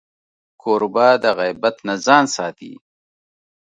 [0.61, 2.73] کوربه د غیبت نه ځان ساتي.